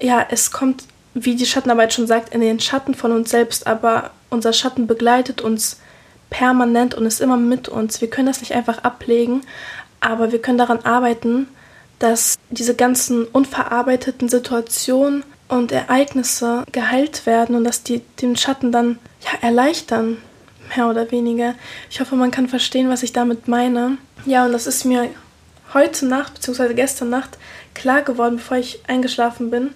ja, 0.00 0.24
es 0.28 0.50
kommt, 0.50 0.84
wie 1.14 1.36
die 1.36 1.46
Schattenarbeit 1.46 1.94
schon 1.94 2.06
sagt, 2.06 2.34
in 2.34 2.40
den 2.40 2.60
Schatten 2.60 2.94
von 2.94 3.12
uns 3.12 3.30
selbst, 3.30 3.66
aber 3.66 4.10
unser 4.28 4.52
Schatten 4.52 4.86
begleitet 4.86 5.40
uns 5.40 5.78
permanent 6.28 6.94
und 6.94 7.06
ist 7.06 7.20
immer 7.20 7.36
mit 7.36 7.68
uns. 7.68 8.00
Wir 8.00 8.10
können 8.10 8.26
das 8.26 8.40
nicht 8.40 8.52
einfach 8.52 8.78
ablegen, 8.78 9.42
aber 10.00 10.32
wir 10.32 10.42
können 10.42 10.58
daran 10.58 10.80
arbeiten, 10.84 11.48
dass 11.98 12.36
diese 12.50 12.74
ganzen 12.74 13.24
unverarbeiteten 13.24 14.28
Situationen 14.28 15.24
und 15.48 15.72
Ereignisse 15.72 16.64
geheilt 16.72 17.26
werden 17.26 17.54
und 17.54 17.64
dass 17.64 17.82
die 17.82 18.00
den 18.20 18.36
Schatten 18.36 18.72
dann 18.72 18.98
ja 19.20 19.46
erleichtern, 19.46 20.18
mehr 20.74 20.88
oder 20.88 21.10
weniger. 21.10 21.54
Ich 21.90 22.00
hoffe, 22.00 22.16
man 22.16 22.30
kann 22.30 22.48
verstehen, 22.48 22.88
was 22.88 23.02
ich 23.02 23.12
damit 23.12 23.48
meine. 23.48 23.98
Ja, 24.24 24.46
und 24.46 24.52
das 24.52 24.66
ist 24.66 24.84
mir 24.84 25.08
heute 25.72 26.06
Nacht 26.06 26.34
bzw. 26.34 26.74
gestern 26.74 27.10
Nacht 27.10 27.38
klar 27.74 28.02
geworden, 28.02 28.36
bevor 28.36 28.56
ich 28.56 28.80
eingeschlafen 28.88 29.50
bin. 29.50 29.74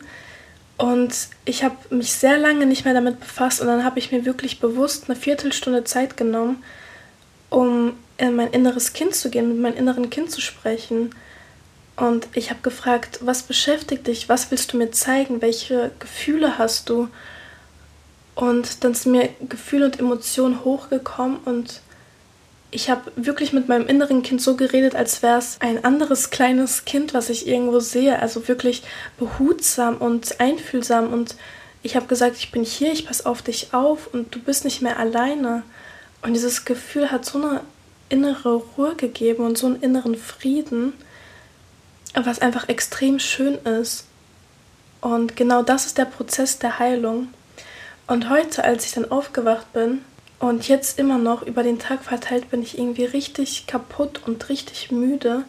Und 0.77 1.15
ich 1.45 1.63
habe 1.63 1.77
mich 1.91 2.13
sehr 2.13 2.39
lange 2.39 2.65
nicht 2.65 2.87
mehr 2.87 2.95
damit 2.95 3.21
befasst 3.21 3.61
und 3.61 3.67
dann 3.67 3.85
habe 3.85 3.99
ich 3.99 4.13
mir 4.13 4.25
wirklich 4.25 4.61
bewusst 4.61 5.05
eine 5.09 5.17
Viertelstunde 5.17 5.85
Zeit 5.85 6.17
genommen, 6.17 6.63
um 7.51 7.93
in 8.17 8.35
mein 8.35 8.49
inneres 8.49 8.95
Kind 8.95 9.15
zu 9.15 9.29
gehen, 9.29 9.49
mit 9.49 9.59
meinem 9.59 9.77
inneren 9.77 10.09
Kind 10.09 10.31
zu 10.31 10.41
sprechen. 10.41 11.15
Und 12.01 12.29
ich 12.33 12.49
habe 12.49 12.61
gefragt, 12.63 13.19
was 13.21 13.43
beschäftigt 13.43 14.07
dich? 14.07 14.31
Was 14.31 14.51
willst 14.51 14.73
du 14.73 14.79
mir 14.79 14.91
zeigen? 14.91 15.43
Welche 15.43 15.91
Gefühle 15.99 16.57
hast 16.57 16.89
du? 16.89 17.09
Und 18.35 18.83
dann 18.85 18.95
sind 18.95 19.13
mir 19.13 19.29
Gefühle 19.47 19.85
und 19.85 19.99
Emotionen 19.99 20.65
hochgekommen 20.65 21.37
und 21.45 21.83
ich 22.71 22.89
habe 22.89 23.13
wirklich 23.17 23.53
mit 23.53 23.69
meinem 23.69 23.87
inneren 23.87 24.23
Kind 24.23 24.41
so 24.41 24.57
geredet, 24.57 24.95
als 24.95 25.23
wäre 25.23 25.39
es 25.39 25.61
ein 25.61 25.85
anderes 25.85 26.31
kleines 26.31 26.87
Kind, 26.87 27.13
was 27.13 27.29
ich 27.29 27.47
irgendwo 27.47 27.81
sehe. 27.81 28.19
Also 28.19 28.49
wirklich 28.49 28.83
behutsam 29.19 29.97
und 29.99 30.41
einfühlsam. 30.41 31.13
Und 31.13 31.35
ich 31.83 31.97
habe 31.97 32.07
gesagt, 32.07 32.37
ich 32.39 32.51
bin 32.51 32.65
hier, 32.65 32.93
ich 32.93 33.07
passe 33.07 33.27
auf 33.27 33.43
dich 33.43 33.75
auf 33.75 34.15
und 34.15 34.35
du 34.35 34.39
bist 34.39 34.65
nicht 34.65 34.81
mehr 34.81 34.99
alleine. 34.99 35.65
Und 36.23 36.33
dieses 36.33 36.65
Gefühl 36.65 37.11
hat 37.11 37.27
so 37.27 37.43
eine 37.43 37.61
innere 38.09 38.55
Ruhe 38.55 38.95
gegeben 38.95 39.45
und 39.45 39.59
so 39.59 39.67
einen 39.67 39.83
inneren 39.83 40.15
Frieden, 40.15 40.93
was 42.15 42.41
einfach 42.41 42.69
extrem 42.69 43.19
schön 43.19 43.55
ist. 43.65 44.07
Und 45.01 45.37
genau 45.37 45.63
das 45.63 45.87
ist 45.87 45.99
der 45.99 46.05
Prozess 46.05 46.59
der 46.59 46.79
Heilung. 46.79 47.29
Und 48.07 48.29
heute, 48.29 48.65
als 48.65 48.85
ich 48.85 48.93
dann 48.93 49.11
aufgewacht 49.11 49.73
bin 49.73 50.03
und 50.39 50.69
jetzt 50.69 50.99
immer 50.99 51.19
noch 51.19 51.43
über 51.43 51.63
den 51.63 51.79
Tag 51.79 52.03
verteilt, 52.03 52.51
bin 52.51 52.63
ich 52.63 52.79
irgendwie 52.79 53.05
richtig 53.05 53.67
kaputt 53.67 54.21
und 54.27 54.49
richtig 54.49 54.91
müde. 54.91 55.45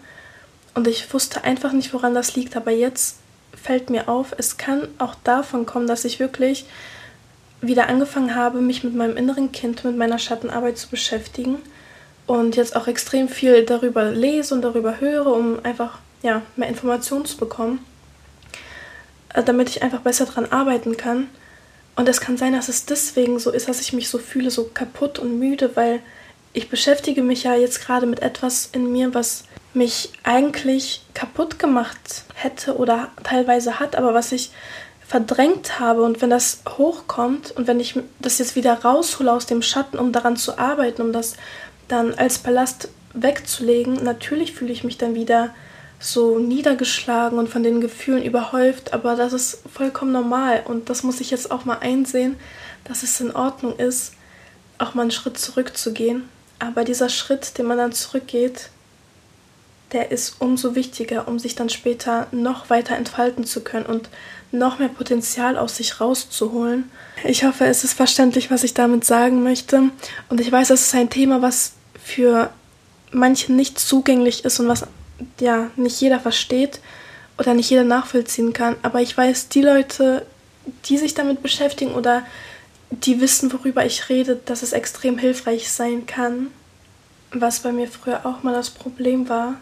Und 0.74 0.88
ich 0.88 1.14
wusste 1.14 1.44
einfach 1.44 1.74
nicht, 1.74 1.94
woran 1.94 2.14
das 2.14 2.36
liegt. 2.36 2.56
Aber 2.56 2.72
jetzt 2.72 3.18
fällt 3.54 3.90
mir 3.90 4.08
auf, 4.08 4.34
es 4.38 4.58
kann 4.58 4.88
auch 5.00 5.16
davon 5.24 5.66
kommen, 5.66 5.88
dass 5.88 6.06
ich 6.06 6.20
wirklich 6.20 6.66
wieder 7.62 7.88
angefangen 7.88 8.36
habe, 8.36 8.62
mich 8.62 8.84
mit 8.84 8.96
meinem 8.96 9.18
inneren 9.18 9.52
Kind, 9.52 9.84
mit 9.84 9.98
meiner 9.98 10.18
Schattenarbeit 10.18 10.78
zu 10.78 10.88
beschäftigen 10.90 11.58
und 12.26 12.56
jetzt 12.56 12.76
auch 12.76 12.88
extrem 12.88 13.30
viel 13.30 13.66
darüber 13.66 14.06
lese 14.06 14.56
und 14.56 14.62
darüber 14.62 15.00
höre, 15.00 15.28
um 15.28 15.60
einfach 15.64 16.00
ja, 16.24 16.42
mehr 16.56 16.70
Informationen 16.70 17.26
zu 17.26 17.38
bekommen, 17.38 17.86
äh, 19.34 19.44
damit 19.44 19.70
ich 19.70 19.84
einfach 19.84 20.02
besser 20.02 20.26
daran 20.26 20.52
arbeiten 20.52 20.98
kann. 20.98 21.30
Und 21.96 22.08
es 22.08 22.22
kann 22.22 22.38
sein, 22.38 22.54
dass 22.54 22.70
es 22.70 22.86
deswegen 22.86 23.40
so 23.40 23.52
ist, 23.52 23.68
dass 23.68 23.82
ich 23.82 23.94
mich 23.94 24.10
so 24.10 24.18
fühle, 24.18 24.50
so 24.50 24.66
kaputt 24.74 25.20
und 25.20 25.40
müde, 25.40 25.76
weil 25.76 26.00
ich 26.54 26.70
beschäftige 26.70 27.24
mich 27.24 27.44
ja 27.44 27.56
jetzt 27.56 27.86
gerade 27.86 28.06
mit 28.06 28.22
etwas 28.22 28.70
in 28.72 28.92
mir, 28.92 29.14
was 29.14 29.46
mich 29.74 30.12
eigentlich 30.24 31.02
kaputt 31.14 31.60
gemacht 31.60 32.24
hätte 32.34 32.76
oder 32.78 33.10
teilweise 33.24 33.80
hat, 33.80 33.96
aber 33.96 34.14
was 34.14 34.32
ich 34.32 34.52
verdrängt 35.08 35.80
habe 35.80 36.04
und 36.04 36.22
wenn 36.22 36.30
das 36.30 36.62
hochkommt 36.78 37.52
und 37.52 37.68
wenn 37.68 37.80
ich 37.80 38.00
das 38.20 38.40
jetzt 38.40 38.56
wieder 38.56 38.74
raushole 38.74 39.32
aus 39.32 39.46
dem 39.46 39.62
Schatten, 39.62 39.98
um 39.98 40.12
daran 40.12 40.38
zu 40.38 40.58
arbeiten, 40.58 41.02
um 41.02 41.14
das 41.14 41.36
dann 41.88 42.14
als 42.14 42.40
Ballast 42.40 42.90
wegzulegen, 43.14 44.04
natürlich 44.04 44.54
fühle 44.54 44.72
ich 44.72 44.84
mich 44.84 44.98
dann 44.98 45.16
wieder 45.16 45.54
so 46.02 46.40
niedergeschlagen 46.40 47.38
und 47.38 47.48
von 47.48 47.62
den 47.62 47.80
Gefühlen 47.80 48.24
überhäuft, 48.24 48.92
aber 48.92 49.16
das 49.16 49.34
ist 49.34 49.60
vollkommen 49.72 50.12
normal 50.12 50.64
und 50.66 50.90
das 50.90 51.04
muss 51.04 51.22
ich 51.22 51.30
jetzt 51.30 51.52
auch 51.52 51.64
mal 51.64 51.78
einsehen, 51.78 52.38
dass 52.84 53.04
es 53.04 53.22
in 53.22 53.34
Ordnung 53.34 53.78
ist, 53.78 54.14
auch 54.80 54.96
mal 54.96 55.04
einen 55.04 55.12
Schritt 55.12 55.38
zurückzugehen. 55.38 56.28
Aber 56.58 56.84
dieser 56.84 57.10
Schritt, 57.10 57.58
den 57.58 57.68
man 57.68 57.78
dann 57.78 57.92
zurückgeht, 57.92 58.70
der 59.92 60.12
ist 60.12 60.38
umso 60.40 60.74
wichtiger, 60.74 61.28
um 61.28 61.38
sich 61.38 61.54
dann 61.54 61.70
später 61.70 62.28
noch 62.32 62.70
weiter 62.70 62.96
entfalten 62.96 63.44
zu 63.44 63.62
können 63.62 63.86
und 63.86 64.10
noch 64.52 64.80
mehr 64.80 64.90
Potenzial 64.90 65.58
aus 65.58 65.78
sich 65.78 66.02
rauszuholen. 66.02 66.90
Ich 67.24 67.44
hoffe, 67.44 67.66
es 67.66 67.84
ist 67.84 67.94
verständlich, 67.94 68.50
was 68.50 68.64
ich 68.64 68.74
damit 68.74 69.06
sagen 69.06 69.44
möchte. 69.44 69.90
Und 70.30 70.42
ich 70.42 70.52
weiß, 70.52 70.72
es 70.72 70.88
ist 70.88 70.96
ein 70.96 71.10
Thema, 71.10 71.42
was 71.42 71.74
für 72.04 72.50
manche 73.12 73.54
nicht 73.54 73.80
zugänglich 73.80 74.46
ist 74.46 74.60
und 74.60 74.68
was 74.68 74.88
ja 75.40 75.70
nicht 75.76 76.00
jeder 76.02 76.20
versteht 76.20 76.80
oder 77.38 77.54
nicht 77.54 77.70
jeder 77.70 77.84
nachvollziehen 77.84 78.54
kann. 78.54 78.76
Aber 78.82 79.02
ich 79.02 79.18
weiß, 79.18 79.50
die 79.50 79.62
Leute, 79.62 80.26
die 80.86 80.98
sich 80.98 81.14
damit 81.14 81.42
beschäftigen 81.42 81.94
oder 81.94 82.24
die 82.92 83.22
wissen, 83.22 83.52
worüber 83.54 83.86
ich 83.86 84.10
rede, 84.10 84.40
dass 84.46 84.64
es 84.64 84.74
extrem 84.74 85.18
hilfreich 85.18 85.72
sein 85.72 86.06
kann. 86.06 86.48
Was 87.32 87.62
bei 87.62 87.72
mir 87.72 87.88
früher 87.88 88.26
auch 88.26 88.44
mal 88.44 88.54
das 88.54 88.70
Problem 88.70 89.30
war, 89.30 89.56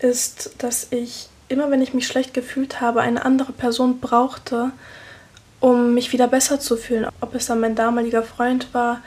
ist, 0.00 0.50
dass 0.58 0.88
ich 0.90 1.28
immer, 1.48 1.70
wenn 1.70 1.82
ich 1.82 1.94
mich 1.94 2.06
schlecht 2.06 2.34
gefühlt 2.34 2.80
habe, 2.80 3.00
eine 3.00 3.24
andere 3.24 3.52
Person 3.52 4.00
brauchte, 4.00 4.72
um 5.60 5.94
mich 5.94 6.12
wieder 6.12 6.26
besser 6.26 6.58
zu 6.58 6.76
fühlen. 6.76 7.06
Ob 7.20 7.34
es 7.34 7.46
dann 7.46 7.60
mein 7.60 7.76
damaliger 7.76 8.22
Freund 8.22 8.74
war 8.74 9.00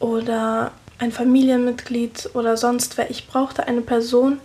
oder 0.00 0.72
ein 0.98 1.12
Familienmitglied 1.12 2.30
oder 2.34 2.56
sonst 2.56 2.98
wer. 2.98 3.10
Ich 3.10 3.28
brauchte 3.28 3.66
eine 3.66 3.80
Person, 3.80 4.40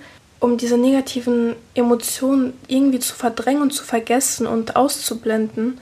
um 0.46 0.58
diese 0.58 0.78
negativen 0.78 1.56
Emotionen 1.74 2.54
irgendwie 2.68 3.00
zu 3.00 3.16
verdrängen 3.16 3.64
und 3.64 3.72
zu 3.72 3.84
vergessen 3.84 4.46
und 4.46 4.76
auszublenden. 4.76 5.82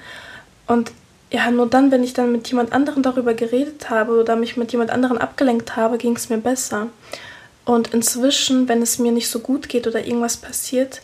Und 0.68 0.94
ja, 1.32 1.52
nur 1.52 1.68
dann, 1.68 1.92
wenn 1.92 2.02
ich 2.02 2.14
dann 2.14 2.32
mit 2.32 2.48
jemand 2.48 2.72
anderem 2.72 3.04
darüber 3.04 3.34
geredet 3.34 3.90
habe 3.90 4.18
oder 4.18 4.38
mich 4.38 4.56
mit 4.56 4.72
jemand 4.72 4.90
anderem 4.90 5.18
abgelenkt 5.18 5.76
habe, 5.76 5.98
ging 5.98 6.16
es 6.16 6.30
mir 6.30 6.38
besser. 6.38 6.88
Und 7.66 7.94
inzwischen, 7.94 8.70
wenn 8.70 8.82
es 8.82 9.00
mir 9.00 9.12
nicht 9.12 9.30
so 9.30 9.40
gut 9.40 9.68
geht 9.68 9.86
oder 9.86 10.06
irgendwas 10.06 10.38
passiert, 10.38 11.02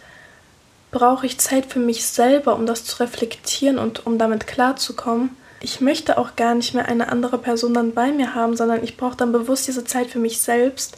brauche 0.91 1.25
ich 1.25 1.37
Zeit 1.37 1.65
für 1.65 1.79
mich 1.79 2.05
selber, 2.05 2.55
um 2.55 2.65
das 2.65 2.85
zu 2.85 3.01
reflektieren 3.01 3.77
und 3.77 4.05
um 4.05 4.17
damit 4.17 4.47
klarzukommen. 4.47 5.31
Ich 5.59 5.81
möchte 5.81 6.17
auch 6.17 6.37
gar 6.37 6.55
nicht 6.55 6.73
mehr 6.73 6.87
eine 6.87 7.11
andere 7.11 7.37
Person 7.37 7.73
dann 7.73 7.93
bei 7.93 8.13
mir 8.13 8.35
haben, 8.35 8.55
sondern 8.55 8.85
ich 8.85 8.95
brauche 8.95 9.17
dann 9.17 9.33
bewusst 9.33 9.67
diese 9.67 9.83
Zeit 9.83 10.07
für 10.07 10.19
mich 10.19 10.39
selbst. 10.39 10.95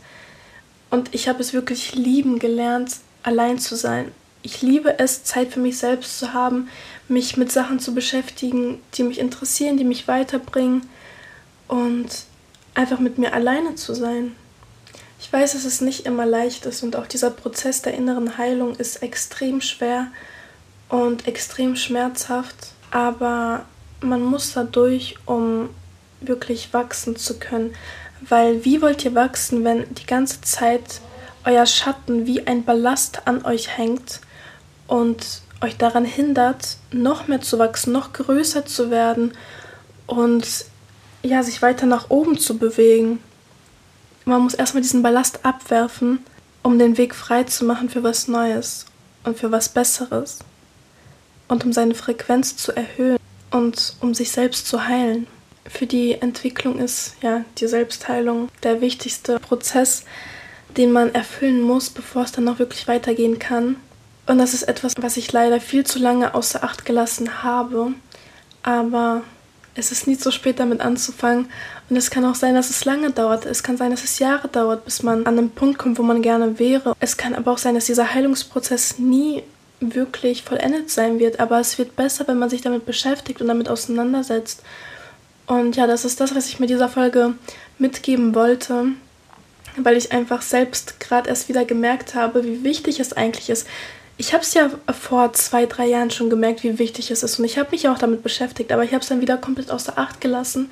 Und 0.92 1.16
ich 1.16 1.28
habe 1.28 1.40
es 1.40 1.54
wirklich 1.54 1.96
lieben 1.96 2.38
gelernt, 2.38 2.98
allein 3.24 3.58
zu 3.58 3.76
sein. 3.76 4.12
Ich 4.44 4.62
liebe 4.62 5.00
es, 5.00 5.24
Zeit 5.24 5.54
für 5.54 5.60
mich 5.60 5.78
selbst 5.78 6.20
zu 6.20 6.34
haben, 6.34 6.68
mich 7.08 7.38
mit 7.38 7.52
Sachen 7.52 7.80
zu 7.80 7.96
beschäftigen, 7.96 8.80
die 8.94 9.04
mich 9.04 9.20
interessieren, 9.20 9.78
die 9.78 9.84
mich 9.84 10.08
weiterbringen 10.08 10.88
und 11.68 12.08
einfach 12.76 13.00
mit 13.00 13.18
mir 13.18 13.34
alleine 13.34 13.76
zu 13.76 13.94
sein. 13.94 14.36
Ich 15.20 15.32
weiß, 15.32 15.54
dass 15.54 15.66
es 15.66 15.82
nicht 15.82 16.06
immer 16.06 16.26
leicht 16.26 16.66
ist 16.66 16.84
und 16.84 16.96
auch 16.96 17.08
dieser 17.08 17.30
Prozess 17.30 17.82
der 17.82 17.94
inneren 17.94 18.38
Heilung 18.38 18.76
ist 18.76 19.04
extrem 19.04 19.62
schwer 19.62 20.08
und 20.90 21.28
extrem 21.28 21.76
schmerzhaft, 21.76 22.74
aber 22.90 23.66
man 24.02 24.22
muss 24.24 24.54
dadurch, 24.54 25.18
um 25.26 25.70
wirklich 26.22 26.74
wachsen 26.74 27.16
zu 27.16 27.40
können. 27.40 27.74
Weil 28.28 28.64
wie 28.64 28.82
wollt 28.82 29.04
ihr 29.04 29.16
wachsen, 29.16 29.64
wenn 29.64 29.94
die 29.96 30.06
ganze 30.06 30.42
Zeit 30.42 31.02
euer 31.44 31.66
Schatten 31.66 32.28
wie 32.28 32.46
ein 32.46 32.64
Ballast 32.64 33.28
an 33.28 33.44
euch 33.46 33.78
hängt 33.78 34.22
und 34.88 35.42
euch 35.62 35.78
daran 35.78 36.06
hindert, 36.06 36.78
noch 36.92 37.28
mehr 37.28 37.42
zu 37.42 37.60
wachsen, 37.60 37.92
noch 37.92 38.14
größer 38.14 38.66
zu 38.66 38.92
werden 38.92 39.34
und 40.08 40.66
ja, 41.24 41.44
sich 41.44 41.62
weiter 41.62 41.86
nach 41.86 42.10
oben 42.10 42.38
zu 42.38 42.58
bewegen? 42.58 43.20
Man 44.26 44.42
muss 44.42 44.54
erstmal 44.54 44.84
diesen 44.84 45.02
Ballast 45.02 45.46
abwerfen, 45.46 46.20
um 46.64 46.78
den 46.78 46.98
Weg 46.98 47.16
frei 47.16 47.44
zu 47.44 47.66
machen 47.66 47.90
für 47.90 48.04
was 48.04 48.28
Neues 48.28 48.86
und 49.24 49.38
für 49.38 49.52
was 49.52 49.70
Besseres. 49.70 50.40
Und 51.48 51.66
um 51.66 51.74
seine 51.74 51.96
Frequenz 51.96 52.56
zu 52.56 52.72
erhöhen 52.72 53.18
und 53.50 53.96
um 54.00 54.14
sich 54.14 54.32
selbst 54.32 54.68
zu 54.68 54.88
heilen. 54.88 55.28
Für 55.74 55.88
die 55.88 56.14
Entwicklung 56.14 56.80
ist 56.80 57.16
ja 57.22 57.46
die 57.58 57.68
Selbstheilung 57.68 58.50
der 58.62 58.82
wichtigste 58.82 59.40
Prozess, 59.40 60.04
den 60.78 60.92
man 60.92 61.14
erfüllen 61.16 61.62
muss, 61.62 61.90
bevor 61.90 62.24
es 62.24 62.32
dann 62.32 62.44
noch 62.44 62.60
wirklich 62.60 62.88
weitergehen 62.88 63.40
kann. 63.40 63.78
Und 64.28 64.38
das 64.38 64.54
ist 64.54 64.64
etwas, 64.64 64.94
was 65.00 65.18
ich 65.18 65.32
leider 65.32 65.60
viel 65.60 65.86
zu 65.86 65.98
lange 65.98 66.36
außer 66.36 66.64
Acht 66.64 66.86
gelassen 66.86 67.44
habe. 67.44 67.94
Aber 68.64 69.24
es 69.74 69.92
ist 69.92 70.08
nie 70.08 70.18
zu 70.18 70.32
spät 70.32 70.60
damit 70.60 70.82
anzufangen. 70.82 71.50
Und 71.90 71.96
es 71.96 72.12
kann 72.12 72.26
auch 72.26 72.36
sein, 72.36 72.54
dass 72.54 72.70
es 72.70 72.86
lange 72.86 73.12
dauert. 73.12 73.46
Es 73.46 73.64
kann 73.64 73.78
sein, 73.78 73.92
dass 73.92 74.04
es 74.04 74.20
Jahre 74.20 74.50
dauert, 74.50 74.86
bis 74.86 75.04
man 75.04 75.26
an 75.26 75.38
einen 75.38 75.50
Punkt 75.50 75.80
kommt, 75.80 75.98
wo 75.98 76.04
man 76.04 76.22
gerne 76.22 76.60
wäre. 76.60 76.96
Es 77.00 77.18
kann 77.18 77.34
aber 77.34 77.52
auch 77.52 77.58
sein, 77.58 77.76
dass 77.76 77.86
dieser 77.86 78.14
Heilungsprozess 78.14 79.00
nie 79.00 79.44
wirklich 79.80 80.44
vollendet 80.44 80.92
sein 80.92 81.18
wird. 81.18 81.40
Aber 81.40 81.60
es 81.60 81.78
wird 81.78 81.96
besser, 81.96 82.28
wenn 82.28 82.40
man 82.40 82.50
sich 82.50 82.62
damit 82.62 82.86
beschäftigt 82.86 83.42
und 83.42 83.48
damit 83.48 83.70
auseinandersetzt. 83.70 84.62
Und 85.52 85.76
ja, 85.76 85.86
das 85.86 86.06
ist 86.06 86.22
das, 86.22 86.34
was 86.34 86.48
ich 86.48 86.62
mit 86.62 86.70
dieser 86.70 86.88
Folge 86.88 87.34
mitgeben 87.78 88.34
wollte, 88.34 88.86
weil 89.76 89.98
ich 89.98 90.14
einfach 90.14 90.42
selbst 90.42 91.02
gerade 91.02 91.28
erst 91.28 91.50
wieder 91.50 91.66
gemerkt 91.66 92.16
habe, 92.16 92.46
wie 92.46 92.64
wichtig 92.64 93.02
es 93.02 93.12
eigentlich 93.12 93.50
ist, 93.50 93.68
ich 94.16 94.32
habe 94.34 94.44
es 94.44 94.54
ja 94.54 94.70
vor 94.98 95.34
zwei, 95.34 95.66
drei 95.66 95.88
Jahren 95.88 96.10
schon 96.10 96.30
gemerkt, 96.30 96.64
wie 96.64 96.80
wichtig 96.80 97.12
es 97.12 97.22
ist. 97.22 97.38
Und 97.38 97.44
ich 97.44 97.58
habe 97.58 97.72
mich 97.72 97.90
auch 97.90 97.98
damit 97.98 98.24
beschäftigt, 98.24 98.72
aber 98.72 98.86
ich 98.86 98.92
habe 98.94 99.02
es 99.02 99.10
dann 99.10 99.20
wieder 99.20 99.36
komplett 99.36 99.72
außer 99.72 99.98
Acht 99.98 100.22
gelassen 100.22 100.72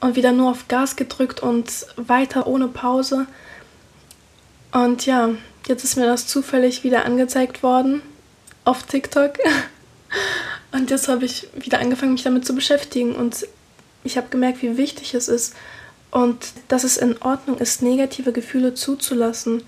und 0.00 0.16
wieder 0.16 0.32
nur 0.32 0.50
auf 0.50 0.68
Gas 0.68 0.96
gedrückt 0.96 1.42
und 1.42 1.86
weiter 1.96 2.46
ohne 2.46 2.68
Pause. 2.68 3.26
Und 4.70 5.06
ja, 5.06 5.30
jetzt 5.66 5.84
ist 5.84 5.96
mir 5.96 6.04
das 6.04 6.26
zufällig 6.26 6.84
wieder 6.84 7.06
angezeigt 7.06 7.62
worden 7.62 8.02
auf 8.66 8.82
TikTok. 8.82 9.38
Und 10.72 10.90
jetzt 10.90 11.08
habe 11.08 11.24
ich 11.24 11.48
wieder 11.56 11.80
angefangen, 11.80 12.12
mich 12.12 12.22
damit 12.22 12.46
zu 12.46 12.54
beschäftigen. 12.54 13.16
Und 13.16 13.44
ich 14.04 14.16
habe 14.16 14.28
gemerkt, 14.30 14.62
wie 14.62 14.76
wichtig 14.76 15.14
es 15.14 15.28
ist 15.28 15.54
und 16.10 16.38
dass 16.68 16.84
es 16.84 16.96
in 16.96 17.20
Ordnung 17.22 17.58
ist, 17.58 17.82
negative 17.82 18.32
Gefühle 18.32 18.74
zuzulassen 18.74 19.62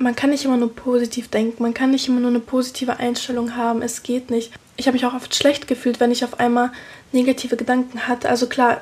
man 0.00 0.16
kann 0.16 0.30
nicht 0.30 0.44
immer 0.44 0.56
nur 0.56 0.74
positiv 0.74 1.28
denken, 1.28 1.62
man 1.62 1.74
kann 1.74 1.90
nicht 1.90 2.08
immer 2.08 2.20
nur 2.20 2.30
eine 2.30 2.40
positive 2.40 2.96
Einstellung 2.96 3.54
haben, 3.54 3.82
es 3.82 4.02
geht 4.02 4.30
nicht. 4.30 4.50
Ich 4.76 4.86
habe 4.86 4.94
mich 4.94 5.04
auch 5.04 5.14
oft 5.14 5.34
schlecht 5.34 5.68
gefühlt, 5.68 6.00
wenn 6.00 6.10
ich 6.10 6.24
auf 6.24 6.40
einmal 6.40 6.72
negative 7.12 7.56
Gedanken 7.56 8.08
hatte. 8.08 8.30
Also 8.30 8.46
klar, 8.46 8.80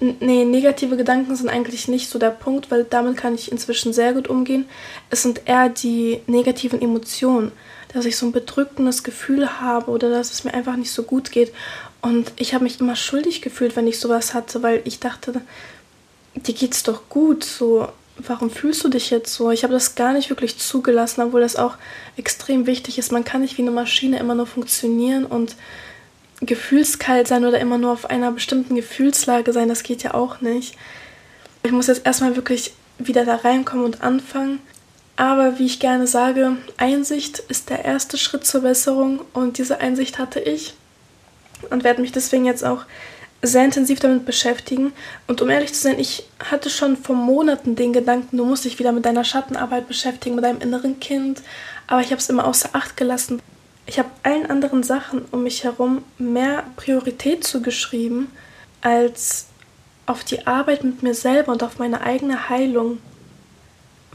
nee, 0.00 0.44
negative 0.44 0.98
Gedanken 0.98 1.34
sind 1.34 1.48
eigentlich 1.48 1.88
nicht 1.88 2.10
so 2.10 2.18
der 2.18 2.30
Punkt, 2.30 2.70
weil 2.70 2.84
damit 2.84 3.16
kann 3.16 3.34
ich 3.34 3.50
inzwischen 3.50 3.94
sehr 3.94 4.12
gut 4.12 4.28
umgehen. 4.28 4.66
Es 5.08 5.22
sind 5.22 5.42
eher 5.46 5.70
die 5.70 6.20
negativen 6.26 6.82
Emotionen, 6.82 7.50
dass 7.94 8.04
ich 8.04 8.18
so 8.18 8.26
ein 8.26 8.32
bedrückendes 8.32 9.02
Gefühl 9.02 9.60
habe 9.62 9.90
oder 9.90 10.10
dass 10.10 10.30
es 10.30 10.44
mir 10.44 10.52
einfach 10.52 10.76
nicht 10.76 10.90
so 10.90 11.04
gut 11.04 11.32
geht. 11.32 11.54
Und 12.04 12.32
ich 12.36 12.52
habe 12.52 12.64
mich 12.64 12.80
immer 12.80 12.96
schuldig 12.96 13.40
gefühlt, 13.40 13.76
wenn 13.76 13.86
ich 13.86 13.98
sowas 13.98 14.34
hatte, 14.34 14.62
weil 14.62 14.82
ich 14.84 15.00
dachte, 15.00 15.40
dir 16.34 16.54
geht's 16.54 16.82
doch 16.82 17.08
gut, 17.08 17.44
so 17.44 17.88
warum 18.18 18.50
fühlst 18.50 18.84
du 18.84 18.90
dich 18.90 19.08
jetzt 19.08 19.32
so? 19.32 19.50
Ich 19.50 19.64
habe 19.64 19.72
das 19.72 19.94
gar 19.94 20.12
nicht 20.12 20.28
wirklich 20.28 20.58
zugelassen, 20.58 21.22
obwohl 21.22 21.40
das 21.40 21.56
auch 21.56 21.76
extrem 22.18 22.66
wichtig 22.66 22.98
ist. 22.98 23.10
Man 23.10 23.24
kann 23.24 23.40
nicht 23.40 23.56
wie 23.56 23.62
eine 23.62 23.70
Maschine 23.70 24.18
immer 24.18 24.34
nur 24.34 24.46
funktionieren 24.46 25.24
und 25.24 25.56
gefühlskalt 26.42 27.26
sein 27.26 27.46
oder 27.46 27.58
immer 27.58 27.78
nur 27.78 27.92
auf 27.92 28.10
einer 28.10 28.32
bestimmten 28.32 28.74
Gefühlslage 28.74 29.54
sein. 29.54 29.70
Das 29.70 29.82
geht 29.82 30.02
ja 30.02 30.12
auch 30.12 30.42
nicht. 30.42 30.76
Ich 31.62 31.72
muss 31.72 31.86
jetzt 31.86 32.04
erstmal 32.04 32.36
wirklich 32.36 32.74
wieder 32.98 33.24
da 33.24 33.36
reinkommen 33.36 33.86
und 33.86 34.02
anfangen. 34.02 34.60
Aber 35.16 35.58
wie 35.58 35.64
ich 35.64 35.80
gerne 35.80 36.06
sage, 36.06 36.58
Einsicht 36.76 37.38
ist 37.48 37.70
der 37.70 37.86
erste 37.86 38.18
Schritt 38.18 38.44
zur 38.44 38.60
Besserung 38.60 39.22
und 39.32 39.56
diese 39.56 39.80
Einsicht 39.80 40.18
hatte 40.18 40.40
ich 40.40 40.74
und 41.70 41.84
werde 41.84 42.00
mich 42.00 42.12
deswegen 42.12 42.44
jetzt 42.44 42.64
auch 42.64 42.84
sehr 43.46 43.64
intensiv 43.64 44.00
damit 44.00 44.24
beschäftigen. 44.24 44.92
Und 45.26 45.42
um 45.42 45.50
ehrlich 45.50 45.74
zu 45.74 45.80
sein, 45.80 45.98
ich 45.98 46.26
hatte 46.50 46.70
schon 46.70 46.96
vor 46.96 47.16
Monaten 47.16 47.76
den 47.76 47.92
Gedanken, 47.92 48.36
du 48.36 48.44
musst 48.44 48.64
dich 48.64 48.78
wieder 48.78 48.92
mit 48.92 49.04
deiner 49.04 49.24
Schattenarbeit 49.24 49.86
beschäftigen, 49.88 50.34
mit 50.34 50.44
deinem 50.44 50.60
inneren 50.60 51.00
Kind. 51.00 51.42
Aber 51.86 52.00
ich 52.00 52.08
habe 52.08 52.16
es 52.16 52.28
immer 52.28 52.46
außer 52.46 52.70
Acht 52.72 52.96
gelassen. 52.96 53.40
Ich 53.86 53.98
habe 53.98 54.08
allen 54.22 54.46
anderen 54.46 54.82
Sachen 54.82 55.26
um 55.30 55.42
mich 55.42 55.64
herum 55.64 56.02
mehr 56.18 56.64
Priorität 56.76 57.44
zugeschrieben, 57.44 58.28
als 58.80 59.46
auf 60.06 60.24
die 60.24 60.46
Arbeit 60.46 60.84
mit 60.84 61.02
mir 61.02 61.14
selber 61.14 61.52
und 61.52 61.62
auf 61.62 61.78
meine 61.78 62.00
eigene 62.00 62.48
Heilung. 62.48 62.98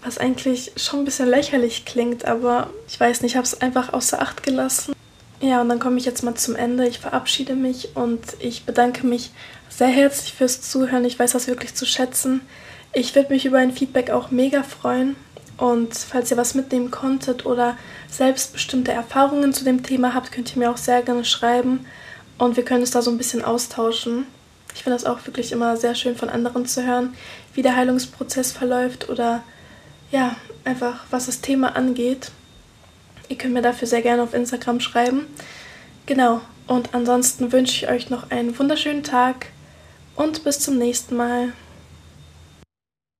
Was 0.01 0.17
eigentlich 0.17 0.71
schon 0.77 0.99
ein 0.99 1.05
bisschen 1.05 1.27
lächerlich 1.27 1.85
klingt, 1.85 2.25
aber 2.25 2.69
ich 2.87 2.99
weiß 2.99 3.21
nicht, 3.21 3.33
ich 3.33 3.37
habe 3.37 3.45
es 3.45 3.61
einfach 3.61 3.91
außer 3.93 4.21
Acht 4.21 4.43
gelassen. 4.43 4.95
Ja, 5.41 5.61
und 5.61 5.69
dann 5.69 5.79
komme 5.79 5.97
ich 5.97 6.05
jetzt 6.05 6.23
mal 6.23 6.35
zum 6.35 6.55
Ende. 6.55 6.87
Ich 6.87 6.99
verabschiede 6.99 7.55
mich 7.55 7.95
und 7.95 8.19
ich 8.39 8.65
bedanke 8.65 9.07
mich 9.07 9.31
sehr 9.69 9.87
herzlich 9.87 10.33
fürs 10.33 10.61
Zuhören. 10.61 11.05
Ich 11.05 11.17
weiß 11.17 11.31
das 11.31 11.47
wirklich 11.47 11.75
zu 11.75 11.85
schätzen. 11.85 12.41
Ich 12.91 13.15
würde 13.15 13.31
mich 13.31 13.45
über 13.45 13.59
ein 13.59 13.71
Feedback 13.71 14.09
auch 14.09 14.31
mega 14.31 14.63
freuen. 14.63 15.15
Und 15.55 15.93
falls 15.93 16.31
ihr 16.31 16.37
was 16.37 16.55
mitnehmen 16.55 16.91
konntet 16.91 17.45
oder 17.45 17.77
selbst 18.09 18.53
bestimmte 18.53 18.91
Erfahrungen 18.91 19.53
zu 19.53 19.63
dem 19.63 19.83
Thema 19.83 20.13
habt, 20.13 20.31
könnt 20.31 20.53
ihr 20.55 20.59
mir 20.59 20.71
auch 20.71 20.77
sehr 20.77 21.01
gerne 21.03 21.25
schreiben. 21.25 21.85
Und 22.37 22.57
wir 22.57 22.63
können 22.63 22.81
uns 22.81 22.91
da 22.91 23.01
so 23.01 23.11
ein 23.11 23.17
bisschen 23.17 23.43
austauschen. 23.43 24.25
Ich 24.73 24.83
finde 24.83 24.97
das 24.97 25.05
auch 25.05 25.25
wirklich 25.25 25.51
immer 25.51 25.77
sehr 25.77 25.95
schön 25.95 26.15
von 26.15 26.29
anderen 26.29 26.65
zu 26.65 26.85
hören, 26.85 27.13
wie 27.53 27.61
der 27.61 27.75
Heilungsprozess 27.75 28.51
verläuft 28.51 29.09
oder 29.09 29.43
ja, 30.11 30.35
einfach 30.63 31.05
was 31.11 31.25
das 31.25 31.41
Thema 31.41 31.75
angeht. 31.75 32.31
Ihr 33.29 33.37
könnt 33.37 33.53
mir 33.53 33.61
dafür 33.61 33.87
sehr 33.87 34.01
gerne 34.01 34.23
auf 34.23 34.33
Instagram 34.33 34.79
schreiben. 34.79 35.27
Genau, 36.07 36.41
und 36.65 36.93
ansonsten 36.93 37.51
wünsche 37.51 37.85
ich 37.85 37.91
euch 37.91 38.09
noch 38.09 38.31
einen 38.31 38.57
wunderschönen 38.57 39.03
Tag 39.03 39.47
und 40.15 40.43
bis 40.43 40.59
zum 40.59 40.77
nächsten 40.77 41.15
Mal. 41.15 41.53